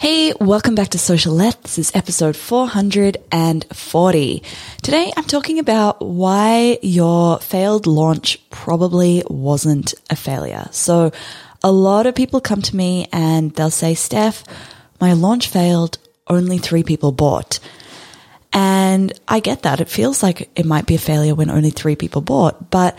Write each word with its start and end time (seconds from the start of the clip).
Hey, 0.00 0.32
welcome 0.40 0.76
back 0.76 0.90
to 0.90 0.98
Socialette. 0.98 1.60
This 1.62 1.76
is 1.76 1.90
episode 1.92 2.36
440. 2.36 4.42
Today 4.80 5.12
I'm 5.16 5.24
talking 5.24 5.58
about 5.58 6.00
why 6.00 6.78
your 6.82 7.40
failed 7.40 7.88
launch 7.88 8.38
probably 8.48 9.24
wasn't 9.28 9.94
a 10.08 10.14
failure. 10.14 10.68
So 10.70 11.10
a 11.64 11.72
lot 11.72 12.06
of 12.06 12.14
people 12.14 12.40
come 12.40 12.62
to 12.62 12.76
me 12.76 13.08
and 13.12 13.52
they'll 13.52 13.70
say, 13.70 13.94
Steph, 13.94 14.44
my 15.00 15.14
launch 15.14 15.48
failed. 15.48 15.98
Only 16.28 16.58
three 16.58 16.84
people 16.84 17.10
bought. 17.10 17.58
And 18.52 19.12
I 19.26 19.40
get 19.40 19.64
that. 19.64 19.80
It 19.80 19.88
feels 19.88 20.22
like 20.22 20.48
it 20.54 20.64
might 20.64 20.86
be 20.86 20.94
a 20.94 20.98
failure 20.98 21.34
when 21.34 21.50
only 21.50 21.70
three 21.70 21.96
people 21.96 22.20
bought, 22.20 22.70
but 22.70 22.96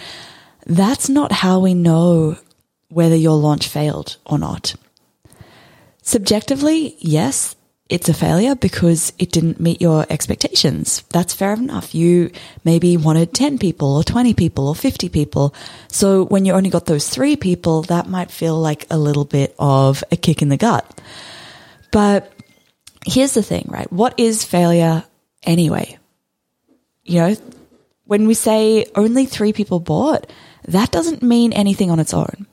that's 0.66 1.07
not 1.07 1.31
how 1.31 1.62
we 1.62 1.76
know 1.76 2.35
whether 2.90 3.15
your 3.15 3.37
launch 3.37 3.70
failed 3.70 4.18
or 4.26 4.37
not. 4.37 4.76
Subjectively, 6.10 6.96
yes, 6.98 7.55
it's 7.88 8.10
a 8.10 8.15
failure 8.15 8.55
because 8.55 9.13
it 9.20 9.32
didn't 9.32 9.60
meet 9.60 9.79
your 9.79 10.07
expectations. 10.10 11.04
That's 11.10 11.35
fair 11.35 11.54
enough. 11.54 11.93
You 11.93 12.32
maybe 12.65 12.98
wanted 12.98 13.32
10 13.32 13.60
people 13.60 13.96
or 13.96 14.04
20 14.04 14.34
people 14.34 14.68
or 14.68 14.74
50 14.74 15.10
people. 15.10 15.54
So 15.87 16.26
when 16.26 16.46
you 16.46 16.54
only 16.54 16.71
got 16.71 16.87
those 16.87 17.07
three 17.07 17.35
people, 17.35 17.84
that 17.84 18.07
might 18.07 18.32
feel 18.32 18.60
like 18.60 18.87
a 18.90 18.98
little 18.98 19.24
bit 19.24 19.54
of 19.60 20.04
a 20.12 20.18
kick 20.18 20.41
in 20.41 20.49
the 20.49 20.57
gut. 20.57 20.99
But 21.91 22.34
here's 23.05 23.35
the 23.35 23.43
thing, 23.43 23.68
right? 23.70 23.93
What 23.93 24.20
is 24.20 24.43
failure 24.43 25.04
anyway. 25.43 25.99
You 27.04 27.20
know, 27.20 27.35
when 28.05 28.26
we 28.26 28.34
say 28.34 28.87
only 28.96 29.27
three 29.27 29.54
people 29.54 29.80
bought, 29.80 30.26
that 30.70 30.90
doesn't 30.90 31.21
mean 31.21 31.54
anything 31.54 31.91
on 31.91 31.99
its 31.99 32.15
own. 32.15 32.48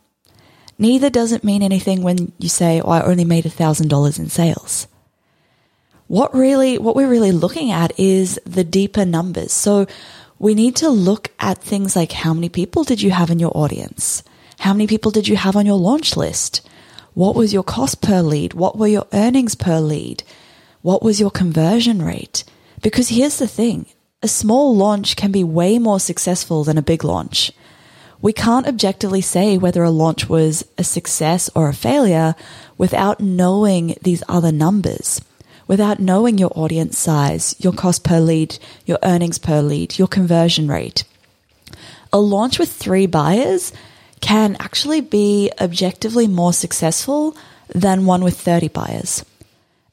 Neither 0.78 1.10
does 1.10 1.32
it 1.32 1.44
mean 1.44 1.62
anything 1.62 2.02
when 2.02 2.32
you 2.38 2.48
say, 2.48 2.80
oh, 2.80 2.90
I 2.90 3.02
only 3.02 3.24
made 3.24 3.44
$1,000 3.44 4.18
in 4.18 4.28
sales. 4.28 4.86
What 6.08 6.34
really, 6.34 6.78
what 6.78 6.94
we're 6.94 7.08
really 7.08 7.32
looking 7.32 7.72
at 7.72 7.98
is 7.98 8.38
the 8.44 8.62
deeper 8.64 9.04
numbers. 9.04 9.52
So 9.52 9.86
we 10.38 10.54
need 10.54 10.76
to 10.76 10.88
look 10.88 11.30
at 11.40 11.58
things 11.58 11.96
like 11.96 12.12
how 12.12 12.34
many 12.34 12.48
people 12.48 12.84
did 12.84 13.02
you 13.02 13.10
have 13.10 13.30
in 13.30 13.38
your 13.38 13.56
audience? 13.56 14.22
How 14.58 14.72
many 14.72 14.86
people 14.86 15.10
did 15.10 15.28
you 15.28 15.36
have 15.36 15.56
on 15.56 15.66
your 15.66 15.78
launch 15.78 16.16
list? 16.16 16.66
What 17.14 17.34
was 17.34 17.52
your 17.52 17.64
cost 17.64 18.02
per 18.02 18.20
lead? 18.20 18.52
What 18.52 18.78
were 18.78 18.86
your 18.86 19.06
earnings 19.12 19.54
per 19.54 19.80
lead? 19.80 20.22
What 20.82 21.02
was 21.02 21.18
your 21.18 21.30
conversion 21.30 22.02
rate? 22.02 22.44
Because 22.82 23.08
here's 23.08 23.38
the 23.38 23.48
thing 23.48 23.86
a 24.22 24.28
small 24.28 24.76
launch 24.76 25.16
can 25.16 25.32
be 25.32 25.44
way 25.44 25.78
more 25.78 26.00
successful 26.00 26.64
than 26.64 26.78
a 26.78 26.82
big 26.82 27.04
launch. 27.04 27.52
We 28.22 28.32
can't 28.32 28.66
objectively 28.66 29.20
say 29.20 29.58
whether 29.58 29.82
a 29.82 29.90
launch 29.90 30.28
was 30.28 30.64
a 30.78 30.84
success 30.84 31.50
or 31.54 31.68
a 31.68 31.74
failure 31.74 32.34
without 32.78 33.20
knowing 33.20 33.96
these 34.02 34.22
other 34.28 34.52
numbers, 34.52 35.20
without 35.66 36.00
knowing 36.00 36.38
your 36.38 36.52
audience 36.54 36.98
size, 36.98 37.54
your 37.58 37.72
cost 37.72 38.04
per 38.04 38.20
lead, 38.20 38.58
your 38.86 38.98
earnings 39.02 39.38
per 39.38 39.60
lead, 39.60 39.98
your 39.98 40.08
conversion 40.08 40.68
rate. 40.68 41.04
A 42.12 42.18
launch 42.18 42.58
with 42.58 42.72
three 42.72 43.06
buyers 43.06 43.72
can 44.20 44.56
actually 44.58 45.00
be 45.00 45.50
objectively 45.60 46.26
more 46.26 46.52
successful 46.52 47.36
than 47.74 48.06
one 48.06 48.24
with 48.24 48.40
30 48.40 48.68
buyers. 48.68 49.24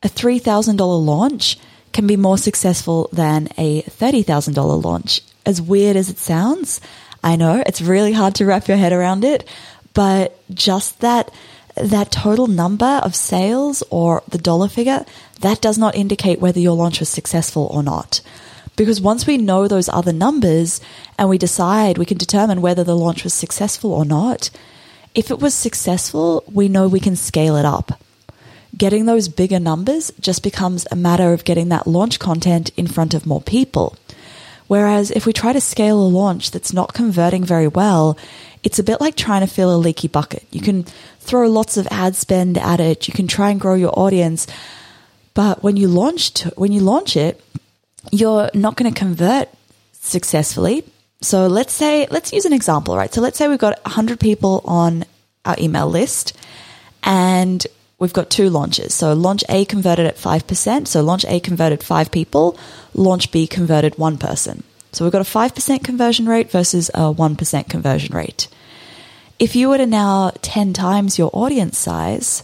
A 0.01 0.09
$3,000 0.09 0.77
launch 1.05 1.57
can 1.91 2.07
be 2.07 2.17
more 2.17 2.37
successful 2.37 3.09
than 3.11 3.49
a 3.57 3.81
$30,000 3.83 4.83
launch. 4.83 5.21
As 5.45 5.61
weird 5.61 5.95
as 5.95 6.09
it 6.09 6.17
sounds, 6.17 6.79
I 7.23 7.35
know 7.35 7.63
it's 7.65 7.81
really 7.81 8.13
hard 8.13 8.35
to 8.35 8.45
wrap 8.45 8.67
your 8.67 8.77
head 8.77 8.93
around 8.93 9.23
it, 9.23 9.47
but 9.93 10.37
just 10.53 10.99
that 11.01 11.31
that 11.75 12.11
total 12.11 12.47
number 12.47 13.01
of 13.03 13.15
sales 13.15 13.81
or 13.89 14.21
the 14.27 14.37
dollar 14.37 14.67
figure, 14.67 15.05
that 15.39 15.61
does 15.61 15.77
not 15.77 15.95
indicate 15.95 16.39
whether 16.39 16.59
your 16.59 16.75
launch 16.75 16.99
was 16.99 17.09
successful 17.09 17.67
or 17.71 17.81
not. 17.81 18.21
Because 18.75 19.01
once 19.01 19.25
we 19.25 19.37
know 19.37 19.67
those 19.67 19.89
other 19.89 20.13
numbers 20.13 20.81
and 21.17 21.29
we 21.29 21.37
decide, 21.37 21.97
we 21.97 22.05
can 22.05 22.17
determine 22.17 22.61
whether 22.61 22.83
the 22.83 22.95
launch 22.95 23.23
was 23.23 23.33
successful 23.33 23.91
or 23.91 24.05
not. 24.05 24.51
If 25.15 25.31
it 25.31 25.39
was 25.39 25.53
successful, 25.53 26.43
we 26.51 26.67
know 26.69 26.87
we 26.87 26.99
can 26.99 27.15
scale 27.15 27.55
it 27.55 27.65
up 27.65 27.99
getting 28.77 29.05
those 29.05 29.27
bigger 29.27 29.59
numbers 29.59 30.11
just 30.19 30.43
becomes 30.43 30.87
a 30.91 30.95
matter 30.95 31.33
of 31.33 31.43
getting 31.43 31.69
that 31.69 31.87
launch 31.87 32.19
content 32.19 32.71
in 32.75 32.87
front 32.87 33.13
of 33.13 33.25
more 33.25 33.41
people. 33.41 33.95
Whereas 34.73 35.11
if 35.11 35.27
we 35.27 35.33
try 35.33 35.53
to 35.53 35.61
scale 35.61 36.01
a 36.01 36.09
launch 36.09 36.49
that's 36.49 36.73
not 36.73 36.95
converting 36.95 37.43
very 37.43 37.67
well, 37.67 38.17
it's 38.63 38.79
a 38.79 38.83
bit 38.83 38.99
like 38.99 39.15
trying 39.15 39.41
to 39.41 39.47
fill 39.47 39.69
a 39.69 39.77
leaky 39.77 40.07
bucket. 40.07 40.47
You 40.49 40.61
can 40.61 40.81
throw 41.19 41.47
lots 41.47 41.77
of 41.77 41.87
ad 41.91 42.15
spend 42.15 42.57
at 42.57 42.79
it, 42.79 43.07
you 43.07 43.13
can 43.13 43.27
try 43.27 43.51
and 43.51 43.61
grow 43.61 43.75
your 43.75 43.93
audience, 43.93 44.47
but 45.35 45.61
when 45.61 45.77
you 45.77 45.87
launch 45.87 46.41
when 46.57 46.71
you 46.71 46.81
launch 46.81 47.15
it, 47.15 47.39
you're 48.11 48.49
not 48.55 48.75
going 48.75 48.91
to 48.91 48.99
convert 48.99 49.47
successfully. 49.91 50.83
So 51.21 51.45
let's 51.45 51.73
say 51.73 52.07
let's 52.09 52.33
use 52.33 52.45
an 52.45 52.53
example, 52.53 52.97
right? 52.97 53.13
So 53.13 53.21
let's 53.21 53.37
say 53.37 53.47
we've 53.47 53.59
got 53.59 53.79
100 53.85 54.19
people 54.19 54.63
on 54.65 55.05
our 55.45 55.55
email 55.59 55.87
list 55.87 56.35
and 57.03 57.63
we've 57.99 58.13
got 58.13 58.29
two 58.29 58.49
launches. 58.49 58.93
So 58.93 59.13
launch 59.13 59.43
A 59.49 59.65
converted 59.65 60.05
at 60.05 60.17
5%. 60.17 60.87
So 60.87 61.01
launch 61.01 61.25
A 61.25 61.39
converted 61.39 61.83
five 61.83 62.11
people. 62.11 62.57
Launch 62.93 63.31
B 63.31 63.47
converted 63.47 63.97
one 63.97 64.17
person. 64.17 64.63
So 64.91 65.03
we've 65.05 65.11
got 65.11 65.21
a 65.21 65.25
5% 65.25 65.83
conversion 65.83 66.27
rate 66.27 66.51
versus 66.51 66.89
a 66.89 67.13
1% 67.13 67.69
conversion 67.69 68.15
rate. 68.15 68.47
If 69.39 69.55
you 69.55 69.69
were 69.69 69.77
to 69.77 69.87
now 69.87 70.31
10 70.41 70.73
times 70.73 71.17
your 71.17 71.31
audience 71.33 71.77
size, 71.77 72.43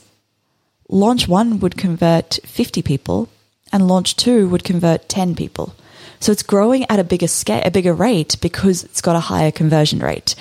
launch 0.89 1.27
one 1.27 1.59
would 1.59 1.77
convert 1.77 2.39
50 2.45 2.81
people 2.81 3.29
and 3.71 3.87
launch 3.87 4.15
two 4.15 4.49
would 4.49 4.63
convert 4.63 5.07
10 5.07 5.35
people. 5.35 5.75
So 6.19 6.31
it's 6.31 6.43
growing 6.43 6.85
at 6.89 6.99
a 6.99 7.03
bigger 7.03 7.27
scale, 7.27 7.61
a 7.63 7.71
bigger 7.71 7.93
rate 7.93 8.37
because 8.41 8.83
it's 8.83 9.01
got 9.01 9.15
a 9.15 9.21
higher 9.21 9.51
conversion 9.51 9.99
rate. 9.99 10.35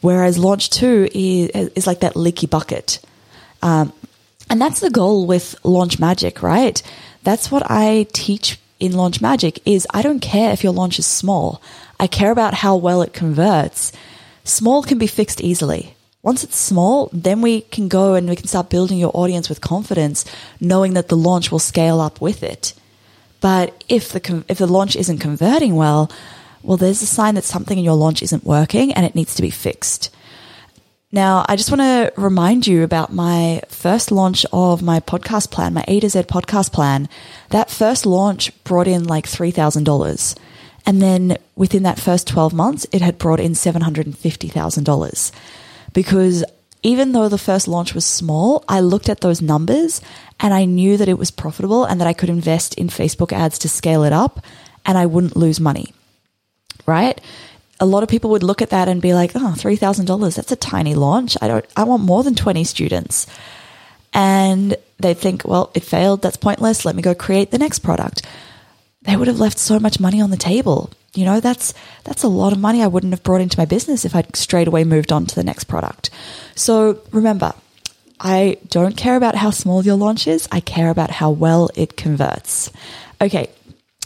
Whereas 0.00 0.38
launch 0.38 0.70
two 0.70 1.08
is, 1.12 1.48
is 1.74 1.86
like 1.86 2.00
that 2.00 2.16
leaky 2.16 2.46
bucket. 2.46 3.00
Um, 3.62 3.92
and 4.52 4.60
that's 4.60 4.80
the 4.80 4.90
goal 4.90 5.24
with 5.24 5.56
Launch 5.64 5.98
Magic, 5.98 6.42
right? 6.42 6.82
That's 7.22 7.50
what 7.50 7.62
I 7.70 8.06
teach 8.12 8.58
in 8.78 8.92
Launch 8.92 9.22
Magic 9.22 9.58
is 9.64 9.86
I 9.94 10.02
don't 10.02 10.20
care 10.20 10.52
if 10.52 10.62
your 10.62 10.74
launch 10.74 10.98
is 10.98 11.06
small. 11.06 11.62
I 11.98 12.06
care 12.06 12.30
about 12.30 12.52
how 12.52 12.76
well 12.76 13.00
it 13.00 13.14
converts. 13.14 13.92
Small 14.44 14.82
can 14.82 14.98
be 14.98 15.06
fixed 15.06 15.40
easily. 15.40 15.96
Once 16.20 16.44
it's 16.44 16.56
small, 16.56 17.08
then 17.14 17.40
we 17.40 17.62
can 17.62 17.88
go 17.88 18.12
and 18.12 18.28
we 18.28 18.36
can 18.36 18.46
start 18.46 18.68
building 18.68 18.98
your 18.98 19.10
audience 19.14 19.48
with 19.48 19.62
confidence, 19.62 20.26
knowing 20.60 20.92
that 20.92 21.08
the 21.08 21.16
launch 21.16 21.50
will 21.50 21.58
scale 21.58 21.98
up 21.98 22.20
with 22.20 22.42
it. 22.42 22.74
But 23.40 23.82
if 23.88 24.10
the 24.10 24.44
if 24.48 24.58
the 24.58 24.66
launch 24.66 24.96
isn't 24.96 25.16
converting 25.16 25.76
well, 25.76 26.10
well, 26.62 26.76
there's 26.76 27.00
a 27.00 27.06
sign 27.06 27.36
that 27.36 27.44
something 27.44 27.78
in 27.78 27.84
your 27.84 27.96
launch 27.96 28.22
isn't 28.22 28.44
working 28.44 28.92
and 28.92 29.06
it 29.06 29.14
needs 29.14 29.34
to 29.36 29.42
be 29.42 29.48
fixed. 29.48 30.10
Now, 31.14 31.44
I 31.46 31.56
just 31.56 31.70
want 31.70 31.82
to 31.82 32.10
remind 32.16 32.66
you 32.66 32.82
about 32.82 33.12
my 33.12 33.60
first 33.68 34.10
launch 34.10 34.46
of 34.50 34.82
my 34.82 34.98
podcast 34.98 35.50
plan, 35.50 35.74
my 35.74 35.84
A 35.86 36.00
to 36.00 36.08
Z 36.08 36.22
podcast 36.22 36.72
plan. 36.72 37.06
That 37.50 37.70
first 37.70 38.06
launch 38.06 38.50
brought 38.64 38.88
in 38.88 39.04
like 39.04 39.26
$3,000. 39.26 40.38
And 40.86 41.02
then 41.02 41.36
within 41.54 41.82
that 41.82 42.00
first 42.00 42.26
12 42.28 42.54
months, 42.54 42.86
it 42.92 43.02
had 43.02 43.18
brought 43.18 43.40
in 43.40 43.52
$750,000. 43.52 45.32
Because 45.92 46.44
even 46.82 47.12
though 47.12 47.28
the 47.28 47.36
first 47.36 47.68
launch 47.68 47.94
was 47.94 48.06
small, 48.06 48.64
I 48.66 48.80
looked 48.80 49.10
at 49.10 49.20
those 49.20 49.42
numbers 49.42 50.00
and 50.40 50.54
I 50.54 50.64
knew 50.64 50.96
that 50.96 51.10
it 51.10 51.18
was 51.18 51.30
profitable 51.30 51.84
and 51.84 52.00
that 52.00 52.08
I 52.08 52.14
could 52.14 52.30
invest 52.30 52.74
in 52.74 52.88
Facebook 52.88 53.34
ads 53.34 53.58
to 53.60 53.68
scale 53.68 54.02
it 54.02 54.14
up 54.14 54.40
and 54.86 54.96
I 54.96 55.04
wouldn't 55.04 55.36
lose 55.36 55.60
money. 55.60 55.92
Right? 56.86 57.20
A 57.82 57.84
lot 57.84 58.04
of 58.04 58.08
people 58.08 58.30
would 58.30 58.44
look 58.44 58.62
at 58.62 58.70
that 58.70 58.88
and 58.88 59.02
be 59.02 59.12
like, 59.12 59.32
oh, 59.34 59.54
$3,000, 59.58 60.36
that's 60.36 60.52
a 60.52 60.56
tiny 60.56 60.94
launch. 60.94 61.36
I 61.42 61.48
don't, 61.48 61.66
I 61.76 61.82
want 61.82 62.04
more 62.04 62.22
than 62.22 62.36
20 62.36 62.62
students. 62.62 63.26
And 64.14 64.76
they'd 65.00 65.18
think, 65.18 65.44
well, 65.44 65.72
it 65.74 65.82
failed. 65.82 66.22
That's 66.22 66.36
pointless. 66.36 66.84
Let 66.84 66.94
me 66.94 67.02
go 67.02 67.12
create 67.12 67.50
the 67.50 67.58
next 67.58 67.80
product. 67.80 68.22
They 69.02 69.16
would 69.16 69.26
have 69.26 69.40
left 69.40 69.58
so 69.58 69.80
much 69.80 69.98
money 69.98 70.20
on 70.20 70.30
the 70.30 70.36
table. 70.36 70.90
you 71.12 71.24
know, 71.24 71.40
that's, 71.40 71.74
that's 72.04 72.22
a 72.22 72.28
lot 72.28 72.52
of 72.52 72.60
money 72.60 72.82
I 72.82 72.86
wouldn't 72.86 73.12
have 73.12 73.24
brought 73.24 73.40
into 73.40 73.58
my 73.58 73.64
business 73.64 74.04
if 74.04 74.14
I'd 74.14 74.36
straight 74.36 74.68
away 74.68 74.84
moved 74.84 75.10
on 75.10 75.26
to 75.26 75.34
the 75.34 75.42
next 75.42 75.64
product. 75.64 76.10
So 76.54 77.02
remember, 77.10 77.52
I 78.20 78.58
don't 78.68 78.96
care 78.96 79.16
about 79.16 79.34
how 79.34 79.50
small 79.50 79.84
your 79.84 79.96
launch 79.96 80.28
is. 80.28 80.48
I 80.52 80.60
care 80.60 80.88
about 80.88 81.10
how 81.10 81.32
well 81.32 81.68
it 81.74 81.96
converts. 81.96 82.70
Okay. 83.20 83.50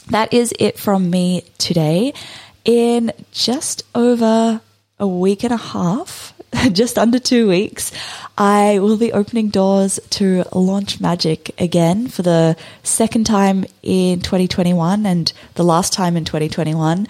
That 0.09 0.33
is 0.33 0.55
it 0.59 0.79
from 0.79 1.11
me 1.11 1.43
today. 1.59 2.15
In 2.67 3.13
just 3.31 3.85
over 3.95 4.61
a 4.99 5.07
week 5.07 5.45
and 5.45 5.53
a 5.53 5.57
half, 5.57 6.35
just 6.73 6.99
under 6.99 7.21
two 7.21 7.47
weeks, 7.49 7.93
I 8.37 8.81
will 8.81 8.97
be 8.97 9.13
opening 9.13 9.51
doors 9.51 10.01
to 10.11 10.43
Launch 10.53 11.01
Magic 11.01 11.55
again 11.61 12.09
for 12.09 12.23
the 12.23 12.57
second 12.83 13.25
time 13.25 13.67
in 13.85 14.21
2021 14.21 15.07
and 15.07 15.33
the 15.55 15.63
last 15.63 15.93
time 15.93 16.17
in 16.17 16.25
2021. 16.25 17.07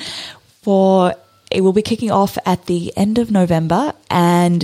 For 0.61 1.15
it 1.51 1.63
will 1.63 1.73
be 1.73 1.81
kicking 1.81 2.11
off 2.11 2.37
at 2.45 2.67
the 2.67 2.93
end 2.95 3.17
of 3.17 3.31
November 3.31 3.95
and 4.11 4.63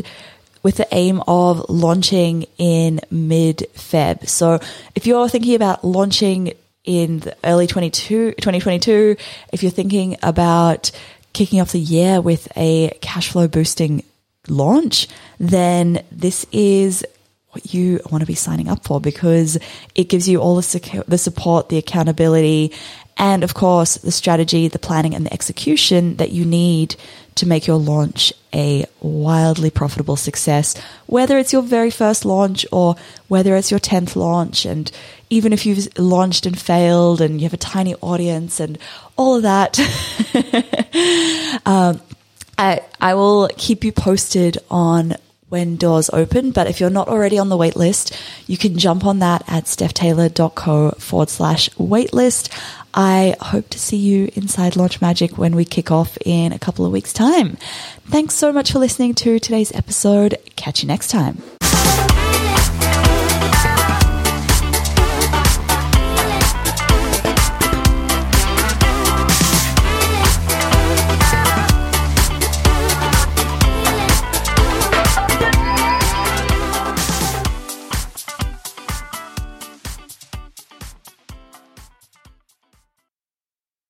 with 0.62 0.76
the 0.76 0.88
aim 0.92 1.22
of 1.26 1.70
launching 1.70 2.44
in 2.58 3.00
mid 3.10 3.66
Feb. 3.74 4.28
So 4.28 4.60
if 4.94 5.06
you're 5.06 5.30
thinking 5.30 5.54
about 5.54 5.86
launching 5.86 6.52
in 6.84 7.20
the 7.20 7.36
early 7.44 7.66
22, 7.66 8.32
2022, 8.32 9.16
if 9.52 9.62
you're 9.62 9.70
thinking 9.70 10.16
about 10.22 10.90
kicking 11.32 11.60
off 11.60 11.72
the 11.72 11.80
year 11.80 12.20
with 12.20 12.48
a 12.56 12.90
cash 13.00 13.30
flow 13.30 13.48
boosting 13.48 14.04
launch, 14.48 15.08
then 15.38 16.04
this 16.10 16.44
is 16.52 17.04
what 17.50 17.72
you 17.74 18.00
want 18.10 18.22
to 18.22 18.26
be 18.26 18.34
signing 18.34 18.68
up 18.68 18.84
for 18.84 19.00
because 19.00 19.58
it 19.94 20.08
gives 20.08 20.28
you 20.28 20.40
all 20.40 20.56
the, 20.56 20.62
secu- 20.62 21.04
the 21.06 21.18
support, 21.18 21.68
the 21.68 21.78
accountability, 21.78 22.72
and 23.18 23.44
of 23.44 23.54
course, 23.54 23.96
the 23.98 24.10
strategy, 24.10 24.68
the 24.68 24.78
planning, 24.78 25.14
and 25.14 25.26
the 25.26 25.32
execution 25.32 26.16
that 26.16 26.32
you 26.32 26.44
need 26.44 26.96
to 27.34 27.46
make 27.46 27.66
your 27.66 27.76
launch 27.76 28.32
a 28.54 28.84
wildly 29.00 29.70
profitable 29.70 30.16
success, 30.16 30.76
whether 31.06 31.38
it's 31.38 31.52
your 31.52 31.62
very 31.62 31.90
first 31.90 32.24
launch 32.24 32.66
or 32.72 32.96
whether 33.28 33.54
it's 33.54 33.70
your 33.70 33.80
10th 33.80 34.16
launch. 34.16 34.64
And 34.64 34.90
even 35.32 35.54
if 35.54 35.64
you've 35.64 35.88
launched 35.98 36.44
and 36.44 36.58
failed 36.58 37.22
and 37.22 37.40
you 37.40 37.46
have 37.46 37.54
a 37.54 37.56
tiny 37.56 37.94
audience 37.96 38.60
and 38.60 38.78
all 39.16 39.36
of 39.36 39.42
that, 39.42 39.80
um, 41.66 42.02
I, 42.58 42.82
I 43.00 43.14
will 43.14 43.48
keep 43.56 43.82
you 43.82 43.92
posted 43.92 44.58
on 44.70 45.14
when 45.48 45.76
doors 45.76 46.10
open. 46.12 46.50
But 46.50 46.66
if 46.66 46.80
you're 46.80 46.90
not 46.90 47.08
already 47.08 47.38
on 47.38 47.48
the 47.48 47.56
waitlist, 47.56 48.14
you 48.46 48.58
can 48.58 48.76
jump 48.76 49.06
on 49.06 49.20
that 49.20 49.42
at 49.46 49.64
stephtaylor.co 49.64 50.90
forward 50.98 51.30
slash 51.30 51.70
waitlist. 51.70 52.50
I 52.92 53.34
hope 53.40 53.70
to 53.70 53.78
see 53.78 53.96
you 53.96 54.30
inside 54.34 54.76
Launch 54.76 55.00
Magic 55.00 55.38
when 55.38 55.56
we 55.56 55.64
kick 55.64 55.90
off 55.90 56.18
in 56.26 56.52
a 56.52 56.58
couple 56.58 56.84
of 56.84 56.92
weeks' 56.92 57.14
time. 57.14 57.56
Thanks 58.04 58.34
so 58.34 58.52
much 58.52 58.72
for 58.72 58.78
listening 58.78 59.14
to 59.14 59.38
today's 59.38 59.72
episode. 59.72 60.36
Catch 60.56 60.82
you 60.82 60.88
next 60.88 61.08
time. 61.08 61.42